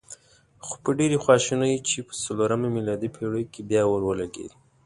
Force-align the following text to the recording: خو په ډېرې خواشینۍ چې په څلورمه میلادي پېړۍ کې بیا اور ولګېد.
خو 0.65 0.73
په 0.83 0.89
ډېرې 0.99 1.17
خواشینۍ 1.23 1.75
چې 1.87 1.97
په 2.07 2.13
څلورمه 2.23 2.67
میلادي 2.75 3.09
پېړۍ 3.15 3.45
کې 3.53 3.61
بیا 3.69 3.81
اور 3.89 4.01
ولګېد. 4.05 4.51